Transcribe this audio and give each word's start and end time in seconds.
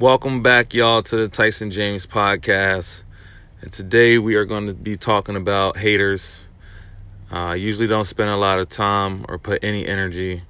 Welcome 0.00 0.44
back, 0.44 0.74
y'all, 0.74 1.02
to 1.02 1.16
the 1.16 1.26
Tyson 1.26 1.72
James 1.72 2.06
podcast. 2.06 3.02
And 3.60 3.72
today 3.72 4.16
we 4.16 4.36
are 4.36 4.44
going 4.44 4.68
to 4.68 4.74
be 4.74 4.94
talking 4.94 5.34
about 5.34 5.76
haters. 5.76 6.46
Uh, 7.32 7.46
I 7.46 7.54
usually 7.56 7.88
don't 7.88 8.04
spend 8.04 8.30
a 8.30 8.36
lot 8.36 8.60
of 8.60 8.68
time 8.68 9.26
or 9.28 9.38
put 9.38 9.64
any 9.64 9.84
energy 9.88 10.42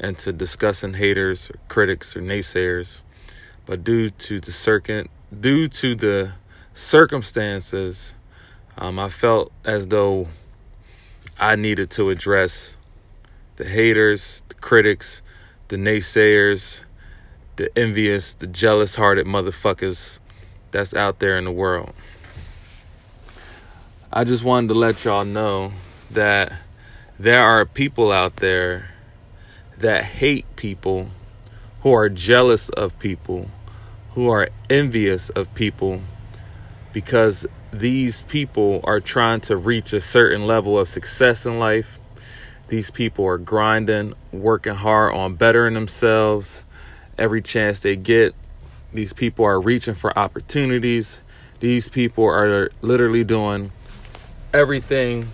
into 0.00 0.32
discussing 0.32 0.94
haters, 0.94 1.50
or 1.50 1.60
critics, 1.68 2.16
or 2.16 2.20
naysayers, 2.20 3.02
but 3.64 3.84
due 3.84 4.10
to 4.10 4.40
the 4.40 4.50
circuit, 4.50 5.08
due 5.40 5.68
to 5.68 5.94
the 5.94 6.32
circumstances, 6.74 8.16
um, 8.76 8.98
I 8.98 9.08
felt 9.08 9.52
as 9.64 9.86
though 9.86 10.26
I 11.38 11.54
needed 11.54 11.92
to 11.92 12.10
address 12.10 12.76
the 13.54 13.66
haters, 13.66 14.42
the 14.48 14.56
critics, 14.56 15.22
the 15.68 15.76
naysayers, 15.76 16.82
the 17.60 17.78
envious, 17.78 18.32
the 18.32 18.46
jealous 18.46 18.96
hearted 18.96 19.26
motherfuckers 19.26 20.18
that's 20.70 20.94
out 20.94 21.18
there 21.18 21.36
in 21.36 21.44
the 21.44 21.52
world. 21.52 21.92
I 24.10 24.24
just 24.24 24.42
wanted 24.42 24.68
to 24.68 24.74
let 24.74 25.04
y'all 25.04 25.26
know 25.26 25.72
that 26.10 26.54
there 27.18 27.42
are 27.42 27.66
people 27.66 28.12
out 28.12 28.36
there 28.36 28.92
that 29.76 30.04
hate 30.04 30.46
people, 30.56 31.10
who 31.82 31.92
are 31.92 32.08
jealous 32.08 32.70
of 32.70 32.98
people, 32.98 33.50
who 34.14 34.30
are 34.30 34.48
envious 34.70 35.28
of 35.28 35.52
people 35.54 36.00
because 36.94 37.46
these 37.74 38.22
people 38.22 38.80
are 38.84 39.00
trying 39.00 39.42
to 39.42 39.56
reach 39.56 39.92
a 39.92 40.00
certain 40.00 40.46
level 40.46 40.78
of 40.78 40.88
success 40.88 41.44
in 41.44 41.58
life. 41.58 41.98
These 42.68 42.90
people 42.90 43.26
are 43.26 43.38
grinding, 43.38 44.14
working 44.32 44.76
hard 44.76 45.14
on 45.14 45.34
bettering 45.34 45.74
themselves 45.74 46.64
every 47.20 47.42
chance 47.42 47.78
they 47.78 47.94
get. 47.94 48.34
These 48.92 49.12
people 49.12 49.44
are 49.44 49.60
reaching 49.60 49.94
for 49.94 50.18
opportunities. 50.18 51.20
These 51.60 51.88
people 51.88 52.24
are 52.24 52.70
literally 52.80 53.22
doing 53.22 53.70
everything 54.52 55.28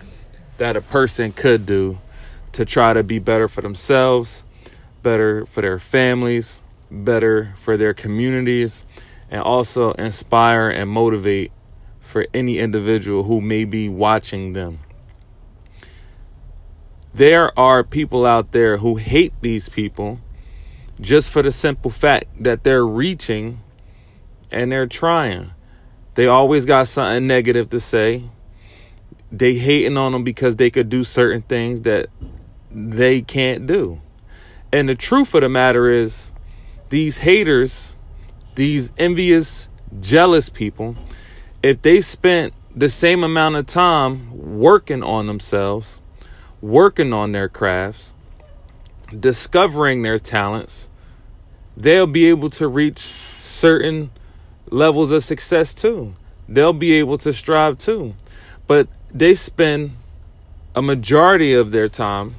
that 0.57 0.75
a 0.75 0.81
person 0.81 1.31
could 1.31 1.65
do 1.65 1.97
to 2.51 2.65
try 2.65 2.93
to 2.93 3.01
be 3.03 3.17
better 3.17 3.47
for 3.47 3.61
themselves, 3.61 4.43
better 5.01 5.45
for 5.47 5.61
their 5.61 5.79
families, 5.79 6.61
better 6.91 7.53
for 7.59 7.77
their 7.77 7.93
communities, 7.93 8.83
and 9.31 9.41
also 9.41 9.93
inspire 9.93 10.69
and 10.69 10.89
motivate 10.89 11.51
for 12.01 12.27
any 12.33 12.59
individual 12.59 13.23
who 13.23 13.41
may 13.41 13.63
be 13.63 13.89
watching 13.89 14.53
them. 14.53 14.79
There 17.13 17.57
are 17.57 17.83
people 17.83 18.25
out 18.25 18.51
there 18.51 18.77
who 18.77 18.97
hate 18.97 19.33
these 19.41 19.69
people 19.69 20.19
just 20.99 21.29
for 21.29 21.41
the 21.41 21.51
simple 21.51 21.91
fact 21.91 22.25
that 22.39 22.63
they're 22.63 22.85
reaching 22.85 23.61
and 24.51 24.71
they're 24.71 24.87
trying. 24.87 25.51
They 26.15 26.25
always 26.25 26.65
got 26.65 26.87
something 26.87 27.27
negative 27.27 27.69
to 27.69 27.79
say. 27.79 28.29
They 29.31 29.55
hating 29.55 29.97
on 29.97 30.13
them 30.13 30.23
because 30.23 30.55
they 30.55 30.69
could 30.69 30.89
do 30.89 31.03
certain 31.03 31.41
things 31.43 31.81
that 31.81 32.07
they 32.71 33.21
can't 33.21 33.67
do. 33.67 34.01
And 34.71 34.89
the 34.89 34.95
truth 34.95 35.33
of 35.33 35.41
the 35.41 35.49
matter 35.49 35.91
is, 35.91 36.31
these 36.89 37.19
haters, 37.19 37.95
these 38.55 38.91
envious, 38.97 39.69
jealous 39.99 40.49
people, 40.49 40.95
if 41.61 41.81
they 41.81 42.01
spent 42.01 42.53
the 42.75 42.89
same 42.89 43.23
amount 43.23 43.55
of 43.55 43.65
time 43.65 44.57
working 44.57 45.03
on 45.03 45.27
themselves, 45.27 45.99
working 46.61 47.13
on 47.13 47.31
their 47.31 47.49
crafts, 47.49 48.13
discovering 49.17 50.01
their 50.01 50.19
talents, 50.19 50.89
they'll 51.75 52.07
be 52.07 52.27
able 52.27 52.49
to 52.51 52.67
reach 52.67 53.17
certain 53.39 54.11
levels 54.69 55.11
of 55.11 55.23
success 55.23 55.73
too. 55.73 56.13
They'll 56.49 56.73
be 56.73 56.93
able 56.93 57.17
to 57.19 57.33
strive 57.33 57.77
too. 57.77 58.15
But 58.67 58.87
they 59.11 59.33
spend 59.33 59.91
a 60.75 60.81
majority 60.81 61.53
of 61.53 61.71
their 61.71 61.87
time 61.87 62.35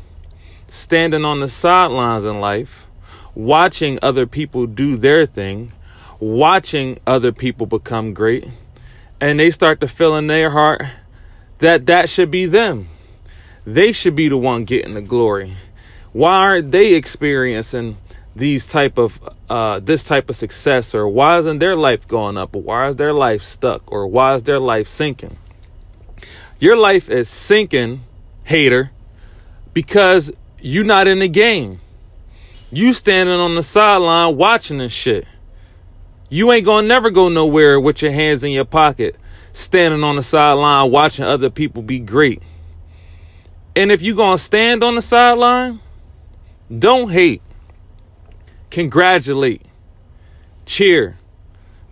standing 0.66 1.25
on 1.25 1.41
the 1.41 1.48
sidelines 1.48 2.25
in 2.25 2.41
life, 2.41 2.87
watching 3.34 3.98
other 4.03 4.26
people 4.26 4.66
do 4.66 4.97
their 4.97 5.26
thing, 5.26 5.72
watching 6.20 6.98
other 7.06 7.32
people 7.32 7.66
become 7.66 8.12
great, 8.12 8.47
and 9.20 9.41
they 9.41 9.50
start 9.50 9.81
to 9.81 9.88
feel 9.88 10.16
in 10.16 10.26
their 10.26 10.50
heart 10.50 10.82
that 11.59 11.87
that 11.87 12.09
should 12.09 12.31
be 12.31 12.47
them. 12.47 12.88
They 13.64 13.93
should 13.93 14.14
be 14.14 14.28
the 14.28 14.37
one 14.38 14.64
getting 14.64 14.94
the 14.94 15.03
glory. 15.03 15.54
Why 16.12 16.36
aren't 16.36 16.72
they 16.72 16.94
experiencing 16.94 17.98
these 18.34 18.66
type 18.66 18.98
of 18.98 19.20
uh, 19.50 19.80
this 19.80 20.04
type 20.04 20.30
of 20.30 20.36
success, 20.36 20.94
or 20.94 21.08
why 21.08 21.38
isn't 21.38 21.58
their 21.58 21.76
life 21.76 22.06
going 22.06 22.36
up, 22.36 22.54
or 22.54 22.62
why 22.62 22.88
is 22.88 22.96
their 22.96 23.12
life 23.12 23.42
stuck, 23.42 23.91
or 23.91 24.06
why 24.06 24.34
is 24.34 24.44
their 24.44 24.60
life 24.60 24.88
sinking? 24.88 25.36
Your 26.58 26.76
life 26.76 27.10
is 27.10 27.28
sinking, 27.28 28.04
hater, 28.44 28.91
because 29.74 30.32
you're 30.60 30.84
not 30.84 31.06
in 31.06 31.20
the 31.20 31.28
game. 31.28 31.80
You 32.70 32.92
standing 32.92 33.38
on 33.38 33.54
the 33.54 33.62
sideline 33.62 34.36
watching 34.36 34.78
this 34.78 34.92
shit. 34.92 35.26
You 36.28 36.52
ain't 36.52 36.66
gonna 36.66 36.86
never 36.86 37.10
go 37.10 37.28
nowhere 37.28 37.80
with 37.80 38.02
your 38.02 38.12
hands 38.12 38.44
in 38.44 38.52
your 38.52 38.64
pocket, 38.64 39.16
standing 39.52 40.04
on 40.04 40.16
the 40.16 40.22
sideline 40.22 40.90
watching 40.90 41.25
other 41.25 41.50
people 41.50 41.82
be 41.82 41.98
great. 41.98 42.42
And 43.75 43.90
if 43.90 44.02
you 44.02 44.14
gonna 44.14 44.38
stand 44.38 44.84
on 44.84 44.94
the 44.94 45.02
sideline, 45.02 45.80
don't 46.77 47.11
hate. 47.11 47.43
Congratulate. 48.71 49.62
Cheer. 50.67 51.17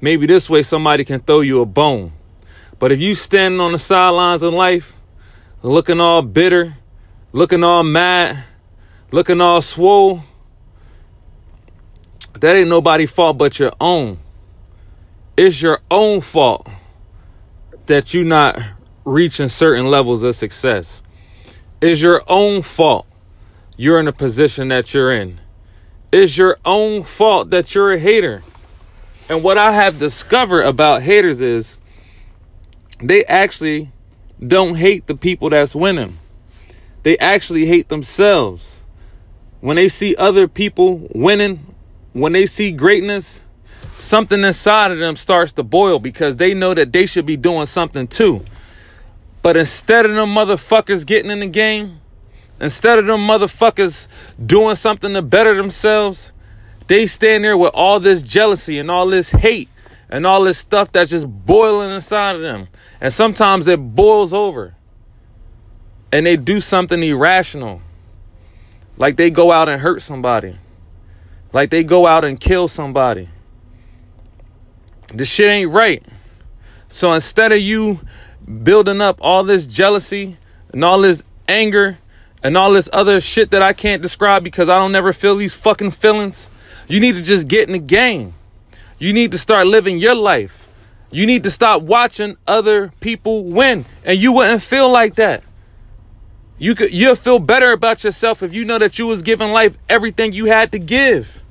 Maybe 0.01 0.27
this 0.27 0.51
way 0.51 0.63
somebody 0.63 1.05
can 1.05 1.21
throw 1.21 1.41
you 1.41 1.61
a 1.61 1.67
bone. 1.67 2.13
But 2.79 2.93
if 2.93 3.01
you 3.01 3.15
standing 3.15 3.61
on 3.61 3.73
the 3.73 3.79
sidelines 3.79 4.43
of 4.43 4.53
life, 4.53 4.95
looking 5.63 6.01
all 6.01 6.21
bitter, 6.21 6.77
looking 7.33 7.65
all 7.65 7.83
mad, 7.83 8.45
looking 9.11 9.41
all 9.41 9.63
swole, 9.63 10.23
that 12.35 12.55
ain't 12.55 12.69
nobody 12.69 13.07
fault 13.07 13.39
but 13.39 13.59
your 13.59 13.73
own. 13.81 14.19
It's 15.37 15.63
your 15.63 15.81
own 15.91 16.21
fault 16.21 16.69
that 17.87 18.13
you 18.13 18.25
not 18.25 18.61
reaching 19.05 19.49
certain 19.49 19.87
levels 19.87 20.23
of 20.23 20.35
success. 20.35 21.03
It's 21.81 22.03
your 22.03 22.23
own 22.27 22.63
fault 22.63 23.07
you're 23.77 24.01
in 24.01 24.09
a 24.09 24.13
position 24.13 24.69
that 24.69 24.95
you're 24.95 25.13
in. 25.13 25.41
It's 26.13 26.39
your 26.39 26.59
own 26.65 27.03
fault 27.03 27.51
that 27.51 27.75
you're 27.75 27.93
a 27.93 27.99
hater. 27.99 28.43
And 29.29 29.43
what 29.43 29.59
I 29.59 29.73
have 29.73 29.99
discovered 29.99 30.63
about 30.63 31.03
haters 31.03 31.41
is 31.41 31.81
they 33.03 33.25
actually 33.25 33.91
don't 34.45 34.77
hate 34.77 35.07
the 35.07 35.15
people 35.15 35.51
that's 35.51 35.75
winning. 35.75 36.19
They 37.03 37.19
actually 37.19 37.67
hate 37.67 37.89
themselves. 37.89 38.83
When 39.61 39.77
they 39.77 39.89
see 39.89 40.15
other 40.17 40.49
people 40.49 41.09
winning, 41.15 41.75
when 42.13 42.33
they 42.33 42.47
see 42.47 42.71
greatness, 42.71 43.45
something 43.99 44.43
inside 44.43 44.93
of 44.93 44.99
them 44.99 45.17
starts 45.17 45.53
to 45.53 45.63
boil 45.63 45.99
because 45.99 46.37
they 46.37 46.55
know 46.55 46.75
that 46.75 46.93
they 46.93 47.07
should 47.07 47.27
be 47.27 47.37
doing 47.37 47.67
something 47.67 48.07
too. 48.07 48.45
But 49.43 49.57
instead 49.57 50.07
of 50.07 50.15
them 50.15 50.35
motherfuckers 50.35 51.07
getting 51.07 51.31
in 51.31 51.41
the 51.41 51.47
game, 51.47 52.01
Instead 52.61 52.99
of 52.99 53.07
them 53.07 53.21
motherfuckers 53.21 54.09
doing 54.45 54.75
something 54.75 55.13
to 55.13 55.23
better 55.23 55.55
themselves, 55.55 56.33
they 56.87 57.07
stand 57.07 57.45
there 57.45 57.57
with 57.57 57.73
all 57.75 58.01
this 58.01 58.23
jealousy 58.23 58.79
and 58.79 58.91
all 58.91 59.07
this 59.07 59.31
hate 59.31 59.69
and 60.09 60.27
all 60.27 60.45
this 60.45 60.59
stuff 60.59 60.91
that's 60.93 61.11
just 61.11 61.27
boiling 61.29 61.91
inside 61.91 62.37
of 62.37 62.43
them. 62.43 62.69
And 63.01 63.13
sometimes 63.13 63.67
it 63.67 63.79
boils 63.79 64.33
over. 64.33 64.75
And 66.13 66.25
they 66.25 66.37
do 66.37 66.61
something 66.61 67.03
irrational. 67.03 67.83
Like 68.97 69.17
they 69.17 69.31
go 69.31 69.53
out 69.53 69.69
and 69.69 69.83
hurt 69.83 70.01
somebody. 70.01 70.57
Like 71.53 71.71
they 71.71 71.83
go 71.83 72.07
out 72.07 72.25
and 72.25 72.41
kill 72.41 72.69
somebody. 72.69 73.29
This 75.13 75.31
shit 75.31 75.49
ain't 75.49 75.71
right. 75.71 76.03
So 76.89 77.13
instead 77.13 77.53
of 77.53 77.59
you 77.59 78.01
building 78.63 79.01
up 79.01 79.19
all 79.21 79.43
this 79.45 79.67
jealousy 79.67 80.37
and 80.73 80.85
all 80.85 81.01
this 81.01 81.25
anger 81.49 81.99
and 82.43 82.57
all 82.57 82.73
this 82.73 82.89
other 82.93 83.21
shit 83.21 83.51
that 83.51 83.63
I 83.63 83.73
can't 83.73 84.03
describe 84.03 84.45
because 84.45 84.69
I 84.69 84.79
don't 84.79 84.93
never 84.93 85.13
feel 85.13 85.37
these 85.37 85.55
fucking 85.55 85.93
feelings. 85.93 86.51
You 86.89 87.01
need 87.01 87.13
to 87.13 87.23
just 87.23 87.49
get 87.49 87.67
in 87.67 87.73
the 87.73 87.79
game. 87.79 88.35
You 88.99 89.13
need 89.13 89.31
to 89.33 89.39
start 89.39 89.67
living 89.67 89.99
your 89.99 90.15
life. 90.15 90.69
You 91.11 91.27
need 91.27 91.43
to 91.45 91.51
stop 91.51 91.83
watching 91.83 92.37
other 92.47 92.93
people 93.01 93.45
win. 93.45 93.85
And 94.05 94.19
you 94.19 94.33
wouldn't 94.33 94.63
feel 94.63 94.91
like 94.91 95.15
that. 95.17 95.43
You 96.59 96.75
could 96.75 96.93
you'll 96.93 97.17
feel 97.17 97.39
better 97.39 97.73
about 97.73 98.05
yourself 98.05 98.43
if 98.43 98.55
you 98.55 98.65
know 98.65 98.79
that 98.79 98.99
you 98.99 99.07
was 99.07 99.23
giving 99.23 99.51
life 99.51 99.77
everything 99.89 100.33
you 100.33 100.47
had 100.47 100.73
to 100.73 100.79
give. 100.79 101.43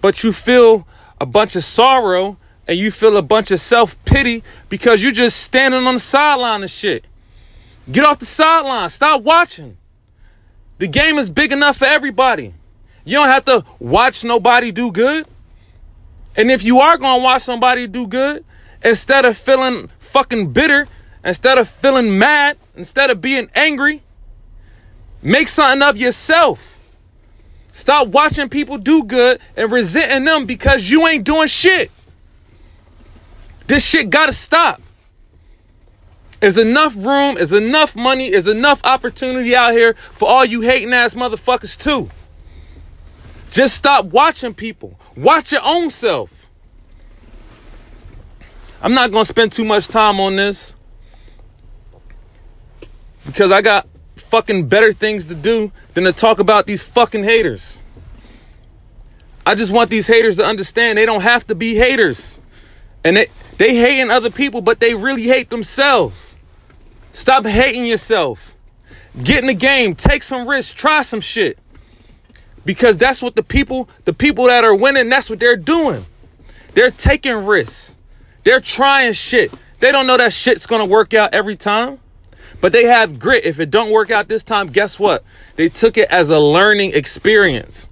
But 0.00 0.24
you 0.24 0.32
feel 0.32 0.88
a 1.20 1.26
bunch 1.26 1.54
of 1.54 1.64
sorrow 1.64 2.36
and 2.66 2.78
you 2.78 2.90
feel 2.90 3.16
a 3.16 3.22
bunch 3.22 3.50
of 3.50 3.60
self-pity 3.60 4.42
because 4.68 5.02
you're 5.02 5.12
just 5.12 5.40
standing 5.40 5.86
on 5.86 5.94
the 5.94 6.00
sideline 6.00 6.64
of 6.64 6.70
shit. 6.70 7.04
Get 7.90 8.04
off 8.04 8.18
the 8.18 8.26
sideline. 8.26 8.88
Stop 8.90 9.22
watching. 9.22 9.76
The 10.78 10.88
game 10.88 11.18
is 11.18 11.30
big 11.30 11.52
enough 11.52 11.78
for 11.78 11.86
everybody. 11.86 12.54
You 13.04 13.18
don't 13.18 13.28
have 13.28 13.44
to 13.46 13.64
watch 13.78 14.24
nobody 14.24 14.70
do 14.70 14.92
good 14.92 15.26
And 16.38 16.52
if 16.52 16.62
you 16.62 16.78
are 16.78 16.96
going 16.96 17.18
to 17.18 17.24
watch 17.24 17.42
somebody 17.42 17.88
do 17.88 18.06
good, 18.06 18.44
instead 18.84 19.24
of 19.24 19.36
feeling 19.36 19.90
fucking 19.98 20.52
bitter, 20.52 20.86
instead 21.24 21.58
of 21.58 21.68
feeling 21.68 22.16
mad, 22.16 22.56
instead 22.76 23.10
of 23.10 23.20
being 23.20 23.50
angry, 23.56 24.02
make 25.20 25.48
something 25.48 25.82
of 25.82 25.96
yourself. 25.96 26.78
Stop 27.72 28.08
watching 28.08 28.48
people 28.48 28.78
do 28.78 29.02
good 29.02 29.40
and 29.56 29.72
resenting 29.72 30.24
them 30.24 30.46
because 30.46 30.88
you 30.88 31.08
ain't 31.08 31.24
doing 31.24 31.48
shit. 31.48 31.90
This 33.66 33.84
shit 33.84 34.08
gotta 34.10 34.32
stop. 34.32 34.80
Is 36.40 36.56
enough 36.56 36.94
room, 36.94 37.36
is 37.36 37.52
enough 37.52 37.96
money, 37.96 38.32
is 38.32 38.46
enough 38.46 38.80
opportunity 38.84 39.56
out 39.56 39.72
here 39.72 39.94
for 39.94 40.28
all 40.28 40.44
you 40.44 40.60
hating 40.60 40.92
ass 40.92 41.14
motherfuckers 41.14 41.76
too. 41.76 42.10
Just 43.50 43.74
stop 43.74 44.04
watching 44.06 44.54
people. 44.54 44.98
Watch 45.16 45.52
your 45.52 45.62
own 45.64 45.90
self. 45.90 46.46
I'm 48.80 48.94
not 48.94 49.10
going 49.10 49.24
to 49.24 49.28
spend 49.28 49.50
too 49.50 49.64
much 49.64 49.88
time 49.88 50.20
on 50.20 50.36
this 50.36 50.74
because 53.26 53.50
I 53.50 53.60
got 53.60 53.88
fucking 54.16 54.68
better 54.68 54.92
things 54.92 55.26
to 55.26 55.34
do 55.34 55.72
than 55.94 56.04
to 56.04 56.12
talk 56.12 56.38
about 56.38 56.66
these 56.66 56.82
fucking 56.82 57.24
haters. 57.24 57.82
I 59.44 59.54
just 59.54 59.72
want 59.72 59.90
these 59.90 60.06
haters 60.06 60.36
to 60.36 60.44
understand 60.44 60.98
they 60.98 61.06
don't 61.06 61.22
have 61.22 61.46
to 61.48 61.54
be 61.54 61.74
haters. 61.74 62.38
And 63.02 63.16
they, 63.16 63.28
they 63.56 63.74
hating 63.74 64.10
other 64.10 64.30
people, 64.30 64.60
but 64.60 64.78
they 64.78 64.94
really 64.94 65.24
hate 65.24 65.50
themselves. 65.50 66.27
Stop 67.12 67.44
hating 67.46 67.86
yourself. 67.86 68.54
Get 69.22 69.38
in 69.38 69.46
the 69.46 69.54
game, 69.54 69.94
take 69.94 70.22
some 70.22 70.48
risks, 70.48 70.72
try 70.72 71.02
some 71.02 71.20
shit. 71.20 71.58
Because 72.64 72.96
that's 72.96 73.22
what 73.22 73.34
the 73.34 73.42
people, 73.42 73.88
the 74.04 74.12
people 74.12 74.46
that 74.46 74.64
are 74.64 74.74
winning, 74.74 75.08
that's 75.08 75.30
what 75.30 75.40
they're 75.40 75.56
doing. 75.56 76.04
They're 76.74 76.90
taking 76.90 77.46
risks. 77.46 77.96
They're 78.44 78.60
trying 78.60 79.12
shit. 79.14 79.52
They 79.80 79.90
don't 79.90 80.06
know 80.06 80.16
that 80.16 80.32
shit's 80.32 80.66
gonna 80.66 80.84
work 80.84 81.14
out 81.14 81.34
every 81.34 81.56
time. 81.56 81.98
But 82.60 82.72
they 82.72 82.84
have 82.86 83.18
grit. 83.18 83.44
If 83.44 83.60
it 83.60 83.70
don't 83.70 83.90
work 83.90 84.10
out 84.10 84.28
this 84.28 84.42
time, 84.42 84.68
guess 84.68 84.98
what? 84.98 85.24
They 85.56 85.68
took 85.68 85.96
it 85.96 86.08
as 86.10 86.30
a 86.30 86.38
learning 86.38 86.92
experience. 86.94 87.86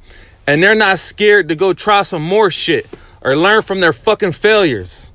And 0.47 0.63
they're 0.63 0.75
not 0.75 0.99
scared 0.99 1.49
to 1.49 1.55
go 1.55 1.73
try 1.73 2.03
some 2.03 2.23
more 2.23 2.51
shit 2.51 2.87
or 3.21 3.37
learn 3.37 3.63
from 3.63 3.81
their 3.81 3.93
fucking 3.93 4.33
failures. 4.33 5.13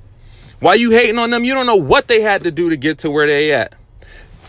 Why 0.60 0.74
you 0.74 0.90
hating 0.90 1.18
on 1.18 1.30
them? 1.30 1.44
You 1.44 1.54
don't 1.54 1.66
know 1.66 1.76
what 1.76 2.08
they 2.08 2.20
had 2.20 2.42
to 2.42 2.50
do 2.50 2.70
to 2.70 2.76
get 2.76 2.98
to 2.98 3.10
where 3.10 3.26
they 3.26 3.52
at. 3.52 3.74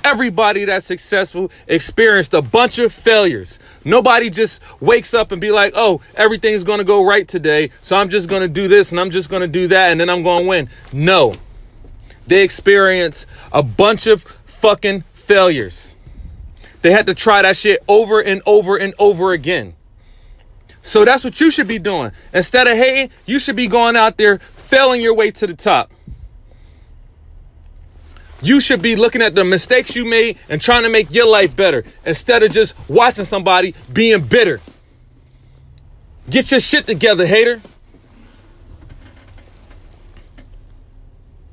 Everybody 0.04 0.66
that's 0.66 0.86
successful 0.86 1.50
experienced 1.68 2.34
a 2.34 2.42
bunch 2.42 2.78
of 2.78 2.92
failures. 2.94 3.60
Nobody 3.86 4.30
just 4.30 4.62
wakes 4.82 5.14
up 5.14 5.32
and 5.32 5.40
be 5.40 5.52
like, 5.52 5.74
oh, 5.76 6.02
everything's 6.16 6.64
gonna 6.64 6.84
go 6.84 7.06
right 7.06 7.28
today, 7.28 7.70
so 7.82 7.96
I'm 7.96 8.10
just 8.10 8.28
gonna 8.28 8.50
do 8.50 8.68
this 8.68 8.92
and 8.92 9.00
I'm 9.00 9.12
just 9.12 9.30
gonna 9.30 9.48
do 9.48 9.68
that 9.70 9.92
and 9.92 10.02
then 10.02 10.10
I'm 10.10 10.24
gonna 10.24 10.46
win. 10.46 10.70
No. 10.92 11.34
They 12.28 12.44
experience 12.44 13.26
a 13.52 13.64
bunch 13.64 14.08
of 14.08 14.24
fucking 14.46 15.04
failures. 15.14 15.96
They 16.82 16.92
had 16.92 17.06
to 17.08 17.16
try 17.16 17.42
that 17.42 17.56
shit 17.56 17.82
over 17.88 18.20
and 18.20 18.42
over 18.46 18.76
and 18.76 18.94
over 19.00 19.32
again. 19.32 19.74
So 20.82 21.06
that's 21.06 21.24
what 21.24 21.40
you 21.40 21.50
should 21.50 21.68
be 21.68 21.80
doing. 21.80 22.12
Instead 22.34 22.68
of 22.68 22.76
hating, 22.76 23.10
you 23.26 23.40
should 23.40 23.56
be 23.56 23.68
going 23.68 23.96
out 23.96 24.18
there 24.18 24.40
failing 24.40 25.02
your 25.02 25.14
way 25.14 25.32
to 25.32 25.48
the 25.48 25.54
top. 25.54 25.92
You 28.44 28.60
should 28.60 28.82
be 28.82 28.98
looking 28.98 29.22
at 29.22 29.36
the 29.36 29.46
mistakes 29.46 29.96
you 29.96 30.04
made 30.04 30.38
and 30.50 30.62
trying 30.62 30.84
to 30.84 30.90
make 30.90 31.12
your 31.12 31.26
life 31.26 31.56
better 31.56 31.86
instead 32.06 32.44
of 32.44 32.52
just 32.52 32.76
watching 32.90 33.24
somebody 33.24 33.74
being 33.92 34.22
bitter. 34.22 34.60
Get 36.30 36.52
your 36.52 36.60
shit 36.60 36.86
together, 36.86 37.26
hater. 37.26 37.62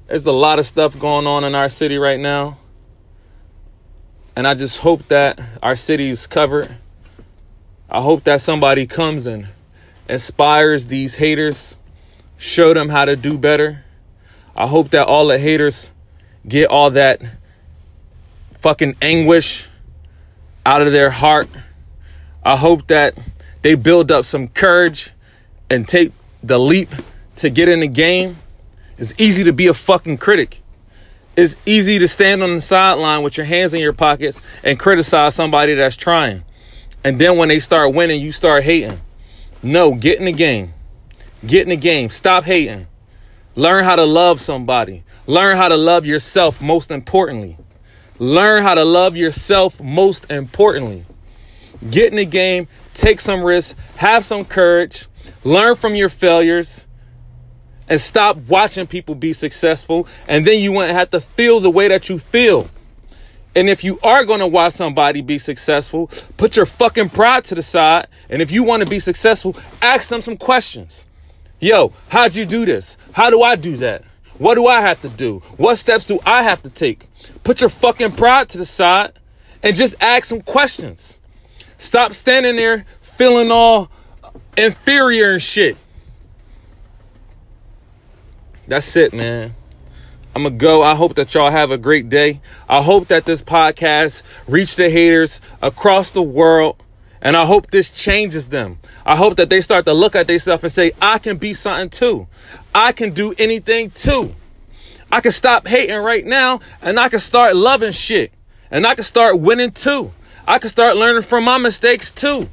There's 0.09 0.27
a 0.27 0.33
lot 0.33 0.59
of 0.59 0.67
stuff 0.67 0.99
going 0.99 1.29
on 1.29 1.45
in 1.45 1.55
our 1.55 1.69
city 1.69 1.97
right 1.97 2.19
now. 2.19 2.59
And 4.35 4.45
I 4.45 4.55
just 4.55 4.81
hope 4.81 5.07
that 5.07 5.41
our 5.63 5.77
city 5.77 6.09
is 6.09 6.27
covered. 6.27 6.77
I 7.89 8.01
hope 8.01 8.25
that 8.25 8.41
somebody 8.41 8.89
comes 8.89 9.27
and 9.27 9.47
inspires 10.09 10.89
these 10.89 11.17
haters, 11.17 11.77
show 12.37 12.75
them 12.75 12.89
how 12.89 13.05
to 13.05 13.15
do 13.15 13.39
better. 13.39 13.85
I 14.57 14.67
hope 14.67 14.91
that 14.91 15.07
all 15.07 15.29
the 15.29 15.39
haters 15.39 15.93
get 16.47 16.69
all 16.69 16.91
that 16.91 17.21
fucking 18.61 18.97
anguish 19.01 19.67
out 20.65 20.83
of 20.83 20.93
their 20.93 21.11
heart. 21.11 21.49
I 22.45 22.57
hope 22.57 22.87
that 22.89 23.15
they 23.63 23.75
build 23.75 24.11
up 24.11 24.25
some 24.25 24.49
courage 24.49 25.11
and 25.69 25.87
take 25.87 26.13
the 26.43 26.59
leap 26.59 26.91
to 27.37 27.51
get 27.51 27.69
in 27.69 27.81
the 27.81 27.87
game. 27.87 28.39
It's 28.99 29.15
easy 29.19 29.45
to 29.45 29.53
be 29.53 29.67
a 29.67 29.75
fucking 29.75 30.19
critic. 30.19 30.63
It's 31.37 31.57
easy 31.65 31.99
to 31.99 32.09
stand 32.09 32.43
on 32.43 32.55
the 32.55 32.61
sideline 32.61 33.23
with 33.23 33.37
your 33.37 33.47
hands 33.47 33.73
in 33.73 33.81
your 33.81 33.93
pockets 33.93 34.43
and 34.63 34.79
criticize 34.79 35.35
somebody 35.35 35.75
that's 35.75 35.97
trying. 35.97 36.45
And 37.03 37.19
then 37.19 37.37
when 37.37 37.49
they 37.49 37.61
start 37.61 37.95
winning, 37.95 38.21
you 38.21 38.33
start 38.33 38.65
hating. 38.65 39.01
No, 39.63 39.95
get 39.95 40.19
in 40.19 40.27
the 40.27 40.33
game. 40.33 40.75
Get 41.47 41.63
in 41.63 41.71
the 41.71 41.77
game. 41.77 42.11
Stop 42.11 42.45
hating. 42.45 42.87
Learn 43.61 43.85
how 43.85 43.95
to 43.97 44.07
love 44.07 44.41
somebody. 44.41 45.05
Learn 45.27 45.55
how 45.55 45.69
to 45.69 45.77
love 45.77 46.07
yourself, 46.07 46.63
most 46.63 46.91
importantly. 46.91 47.59
Learn 48.19 48.63
how 48.63 48.75
to 48.75 48.87
love 48.87 49.19
yourself, 49.19 49.79
most 49.83 50.31
importantly. 50.31 51.05
Get 51.91 52.11
in 52.11 52.17
the 52.17 52.25
game, 52.25 52.69
take 52.95 53.21
some 53.21 53.43
risks, 53.43 53.79
have 53.97 54.25
some 54.25 54.47
courage, 54.47 55.09
learn 55.45 55.77
from 55.77 55.95
your 55.95 56.09
failures, 56.09 56.87
and 57.87 58.01
stop 58.01 58.39
watching 58.49 58.87
people 58.87 59.15
be 59.15 59.35
successful. 59.35 60.09
And 60.27 60.47
then 60.47 60.59
you 60.59 60.73
won't 60.73 60.93
have 60.93 61.11
to 61.11 61.21
feel 61.21 61.61
the 61.61 61.69
way 61.69 61.87
that 61.89 62.09
you 62.09 62.19
feel. 62.19 62.71
And 63.55 63.69
if 63.69 63.85
you 63.85 64.01
are 64.03 64.25
going 64.25 64.41
to 64.41 64.47
watch 64.47 64.73
somebody 64.73 65.21
be 65.21 65.37
successful, 65.37 66.11
put 66.39 66.57
your 66.57 66.65
fucking 66.65 67.11
pride 67.11 67.45
to 67.45 67.55
the 67.55 67.63
side. 67.63 68.09
And 68.31 68.41
if 68.41 68.51
you 68.51 68.63
want 68.63 68.83
to 68.85 68.89
be 68.89 69.01
successful, 69.01 69.55
ask 69.83 70.09
them 70.09 70.23
some 70.23 70.39
questions. 70.39 71.07
Yo, 71.61 71.93
how'd 72.09 72.35
you 72.35 72.47
do 72.47 72.65
this? 72.65 72.97
How 73.13 73.29
do 73.29 73.43
I 73.43 73.55
do 73.55 73.77
that? 73.77 74.03
What 74.39 74.55
do 74.55 74.67
I 74.67 74.81
have 74.81 75.03
to 75.03 75.11
do? 75.11 75.41
What 75.59 75.77
steps 75.77 76.07
do 76.07 76.19
I 76.25 76.43
have 76.43 76.63
to 76.63 76.71
take? 76.71 77.07
Put 77.45 77.61
your 77.61 77.69
fucking 77.69 78.13
pride 78.13 78.49
to 78.51 78.59
the 78.59 78.65
side 78.65 79.13
and 79.63 79.77
just 79.77 79.95
ask 80.01 80.25
some 80.25 80.41
questions. 80.41 81.21
Stop 81.77 82.15
standing 82.15 82.57
there 82.57 82.87
feeling 83.03 83.51
all 83.51 83.91
inferior 84.57 85.33
and 85.33 85.43
shit. 85.43 85.77
That's 88.67 88.97
it, 88.97 89.13
man. 89.13 89.55
I'm 90.35 90.45
gonna 90.45 90.55
go. 90.55 90.83
I 90.83 90.95
hope 90.95 91.17
that 91.17 91.35
y'all 91.35 91.51
have 91.51 91.71
a 91.71 91.77
great 91.77 92.09
day. 92.09 92.41
I 92.69 92.83
hope 92.83 93.09
that 93.09 93.25
this 93.27 93.43
podcast 93.43 94.23
reach 94.47 94.77
the 94.77 94.89
haters 94.89 95.41
across 95.61 96.13
the 96.13 96.23
world. 96.23 96.83
And 97.23 97.37
I 97.37 97.45
hope 97.45 97.71
this 97.71 97.91
changes 97.91 98.49
them. 98.49 98.79
I 99.05 99.17
hope 99.17 99.37
that 99.37 99.51
they 99.51 99.61
start 99.61 99.85
to 99.85 99.93
look 99.93 100.17
at 100.17 100.27
themselves 100.27 100.63
and 100.65 100.73
say, 100.73 100.93
I 101.01 101.19
can 101.19 101.37
be 101.37 101.53
something 101.53 101.91
too. 101.91 102.27
I 102.75 102.93
can 102.93 103.13
do 103.13 103.35
anything 103.39 103.91
too. 103.91 104.35
I 105.13 105.21
can 105.21 105.33
stop 105.33 105.67
hating 105.67 105.97
right 105.97 106.25
now 106.25 106.61
and 106.81 106.99
I 106.99 107.09
can 107.09 107.19
start 107.19 107.57
loving 107.57 107.93
shit. 107.93 108.33
And 108.71 108.87
I 108.87 108.95
can 108.95 109.05
start 109.05 109.41
winning 109.41 109.73
too. 109.73 110.13
I 110.47 110.59
can 110.59 110.71
start 110.71 110.97
learning 110.97 111.23
from 111.23 111.45
my 111.45 111.59
mistakes 111.59 112.11
too. 112.11 112.49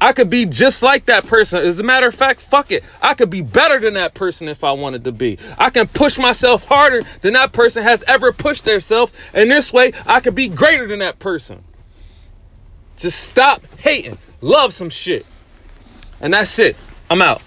I 0.00 0.12
could 0.12 0.30
be 0.30 0.46
just 0.46 0.82
like 0.82 1.06
that 1.06 1.26
person. 1.26 1.62
As 1.64 1.80
a 1.80 1.82
matter 1.82 2.06
of 2.06 2.14
fact, 2.14 2.40
fuck 2.40 2.70
it. 2.70 2.84
I 3.02 3.14
could 3.14 3.30
be 3.30 3.42
better 3.42 3.80
than 3.80 3.94
that 3.94 4.14
person 4.14 4.48
if 4.48 4.62
I 4.62 4.72
wanted 4.72 5.04
to 5.04 5.12
be. 5.12 5.38
I 5.58 5.70
can 5.70 5.88
push 5.88 6.18
myself 6.18 6.66
harder 6.66 7.02
than 7.20 7.34
that 7.34 7.52
person 7.52 7.82
has 7.82 8.04
ever 8.06 8.32
pushed 8.32 8.64
themselves. 8.64 9.12
And 9.34 9.50
this 9.50 9.72
way, 9.72 9.92
I 10.06 10.20
could 10.20 10.36
be 10.36 10.48
greater 10.48 10.86
than 10.86 11.00
that 11.00 11.18
person. 11.18 11.64
Just 12.98 13.28
stop 13.28 13.62
hating. 13.78 14.18
Love 14.40 14.72
some 14.72 14.90
shit. 14.90 15.24
And 16.20 16.34
that's 16.34 16.58
it. 16.58 16.76
I'm 17.08 17.22
out. 17.22 17.42